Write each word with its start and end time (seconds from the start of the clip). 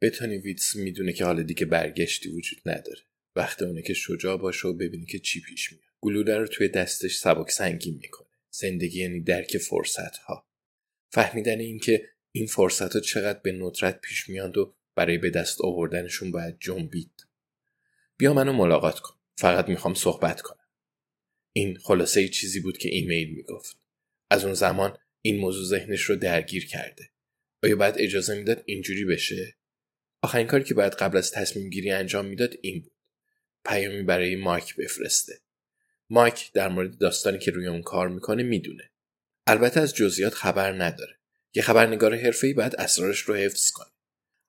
بتانی 0.00 0.38
ویتس 0.38 0.76
می‌دونه 0.76 1.12
که 1.12 1.24
حالا 1.24 1.42
دیگه 1.42 1.66
برگشتی 1.66 2.28
وجود 2.28 2.58
نداره. 2.66 3.00
وقت 3.36 3.62
اونه 3.62 3.82
که 3.82 3.94
شجاع 3.94 4.36
باشه 4.36 4.68
و 4.68 4.72
ببینی 4.72 5.06
که 5.06 5.18
چی 5.18 5.40
پیش 5.40 5.72
میاد. 5.72 5.84
گلوله 6.00 6.38
رو 6.38 6.46
توی 6.46 6.68
دستش 6.68 7.16
سبک 7.16 7.50
سنگین 7.50 7.98
می‌کنه. 8.02 8.28
زندگی 8.50 9.00
یعنی 9.00 9.20
درک 9.20 9.58
فرصت 9.58 10.16
ها 10.16 10.46
فهمیدن 11.10 11.60
اینکه 11.60 12.08
این 12.32 12.46
فرصت 12.46 12.92
ها 12.92 13.00
چقدر 13.00 13.38
به 13.38 13.52
ندرت 13.52 14.00
پیش 14.00 14.28
میاد 14.28 14.58
و 14.58 14.74
برای 14.94 15.18
به 15.18 15.30
دست 15.30 15.60
آوردنشون 15.60 16.30
باید 16.30 16.56
جنبید. 16.60 17.26
بیا 18.16 18.34
منو 18.34 18.52
ملاقات 18.52 19.00
کن. 19.00 19.14
فقط 19.36 19.68
می‌خوام 19.68 19.94
صحبت 19.94 20.40
کنم. 20.40 20.66
این 21.52 21.78
خلاصه 21.78 22.28
چیزی 22.28 22.60
بود 22.60 22.78
که 22.78 22.88
ایمیل 22.88 23.30
می‌گفت. 23.30 23.76
از 24.30 24.44
اون 24.44 24.54
زمان 24.54 24.98
این 25.22 25.36
موضوع 25.36 25.64
ذهنش 25.64 26.02
رو 26.02 26.16
درگیر 26.16 26.66
کرده. 26.66 27.10
آیا 27.62 27.76
باید 27.76 27.94
اجازه 27.98 28.38
می‌داد 28.38 28.62
اینجوری 28.66 29.04
بشه؟ 29.04 29.56
آخرین 30.26 30.46
کاری 30.46 30.64
که 30.64 30.74
باید 30.74 30.92
قبل 30.92 31.16
از 31.16 31.30
تصمیم 31.30 31.70
گیری 31.70 31.90
انجام 31.90 32.24
می‌داد 32.24 32.54
این 32.60 32.80
بود. 32.80 32.92
پیامی 33.64 34.02
برای 34.02 34.36
مایک 34.36 34.76
بفرسته. 34.76 35.40
مایک 36.10 36.52
در 36.52 36.68
مورد 36.68 36.98
داستانی 36.98 37.38
که 37.38 37.50
روی 37.50 37.66
اون 37.66 37.82
کار 37.82 38.08
می‌کنه 38.08 38.42
می‌دونه. 38.42 38.90
البته 39.46 39.80
از 39.80 39.94
جزئیات 39.94 40.34
خبر 40.34 40.72
نداره. 40.72 41.18
یه 41.54 41.62
خبرنگار 41.62 42.14
حرفه‌ای 42.14 42.52
باید 42.52 42.76
اسرارش 42.76 43.20
رو 43.20 43.34
حفظ 43.34 43.70
کنه. 43.70 43.86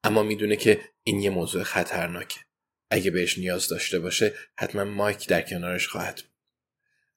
اما 0.04 0.24
می‌دونه 0.24 0.56
که 0.56 0.82
این 1.04 1.22
یه 1.22 1.30
موضوع 1.30 1.64
خطرناکه. 1.64 2.40
اگه 2.92 3.12
بهش 3.12 3.38
نیاز 3.38 3.68
داشته 3.68 4.00
باشه 4.00 4.34
حتما 4.60 4.84
مایک 4.84 5.28
در 5.28 5.42
کنارش 5.42 5.88
خواهد 5.88 6.16
بود. 6.16 6.32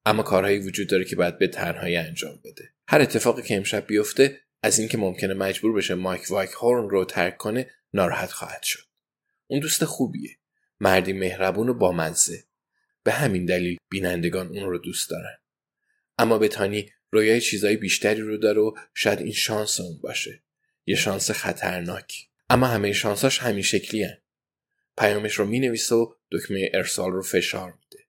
اما 0.06 0.23
کارهایی 0.23 0.59
وجود 0.59 0.88
داره 0.88 1.04
که 1.04 1.16
باید 1.16 1.38
به 1.38 1.48
تنهایی 1.48 1.96
انجام 1.96 2.40
بده. 2.45 2.73
هر 2.88 3.01
اتفاقی 3.01 3.42
که 3.42 3.56
امشب 3.56 3.87
بیفته 3.87 4.40
از 4.62 4.79
اینکه 4.79 4.98
ممکنه 4.98 5.34
مجبور 5.34 5.73
بشه 5.73 5.95
مایک 5.95 6.23
وایک 6.30 6.51
هورن 6.51 6.90
رو 6.90 7.04
ترک 7.04 7.37
کنه 7.37 7.70
ناراحت 7.95 8.30
خواهد 8.30 8.62
شد. 8.62 8.85
اون 9.47 9.61
دوست 9.61 9.85
خوبیه. 9.85 10.37
مردی 10.80 11.12
مهربون 11.12 11.69
و 11.69 11.74
بامزه. 11.74 12.45
به 13.02 13.13
همین 13.13 13.45
دلیل 13.45 13.77
بینندگان 13.88 14.49
اون 14.49 14.71
رو 14.71 14.79
دوست 14.79 15.10
دارن. 15.10 15.38
اما 16.19 16.38
بتانی 16.38 16.93
رویای 17.10 17.41
چیزای 17.41 17.77
بیشتری 17.77 18.21
رو 18.21 18.37
داره 18.37 18.60
و 18.60 18.74
شاید 18.95 19.21
این 19.21 19.32
شانس 19.32 19.80
اون 19.80 20.01
باشه. 20.01 20.43
یه 20.87 20.97
شانس 20.97 21.30
خطرناک 21.30 22.29
اما 22.51 22.66
همه 22.66 22.93
شانساش 22.93 23.38
همین 23.38 23.63
شکلی 23.63 24.02
هن. 24.02 24.19
پیامش 24.99 25.35
رو 25.35 25.45
می‌نویسه 25.45 25.95
و 25.95 26.15
دکمه 26.32 26.71
ارسال 26.75 27.13
رو 27.13 27.23
فشار 27.23 27.79
میده. 27.82 28.07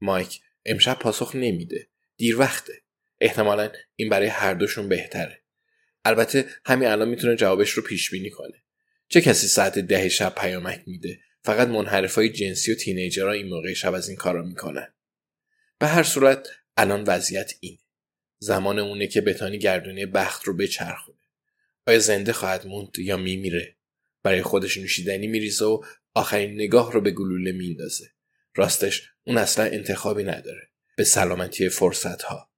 مایک 0.00 0.40
امشب 0.64 0.98
پاسخ 0.98 1.34
نمیده. 1.34 1.88
دیر 2.16 2.38
وقته. 2.38 2.82
احتمالا 3.20 3.72
این 3.96 4.08
برای 4.08 4.28
هر 4.28 4.54
دوشون 4.54 4.88
بهتره. 4.88 5.42
البته 6.04 6.48
همین 6.66 6.88
الان 6.88 7.08
می‌تونه 7.08 7.36
جوابش 7.36 7.70
رو 7.70 7.82
پیش 7.82 8.10
بینی 8.10 8.30
کنه. 8.30 8.62
چه 9.12 9.20
کسی 9.20 9.46
ساعت 9.46 9.78
ده 9.78 10.08
شب 10.08 10.34
پیامک 10.34 10.82
میده؟ 10.86 11.20
فقط 11.44 11.68
منحرفای 11.68 12.28
جنسی 12.28 12.72
و 12.72 12.74
تینیجرها 12.74 13.32
این 13.32 13.48
موقع 13.48 13.72
شب 13.72 13.94
از 13.94 14.08
این 14.08 14.16
کارا 14.16 14.42
می‌کنن. 14.42 14.94
به 15.78 15.86
هر 15.86 16.02
صورت 16.02 16.48
الان 16.76 17.04
وضعیت 17.06 17.52
اینه. 17.60 17.78
زمان 18.38 18.78
اونه 18.78 19.06
که 19.06 19.20
بتانی 19.20 19.58
گردونه 19.58 20.06
بخت 20.06 20.44
رو 20.44 20.56
بچرخونه. 20.56 21.18
آیا 21.86 21.98
زنده 21.98 22.32
خواهد 22.32 22.66
موند 22.66 22.98
یا 22.98 23.16
میمیره؟ 23.16 23.76
برای 24.22 24.42
خودش 24.42 24.78
نوشیدنی 24.78 25.26
میریزه 25.26 25.64
و 25.64 25.82
آخرین 26.14 26.54
نگاه 26.54 26.92
رو 26.92 27.00
به 27.00 27.10
گلوله 27.10 27.52
میندازه 27.52 28.10
راستش 28.54 29.10
اون 29.24 29.38
اصلا 29.38 29.64
انتخابی 29.64 30.24
نداره. 30.24 30.68
به 30.96 31.04
سلامتی 31.04 31.68
فرصت 31.68 32.22
ها 32.22 32.49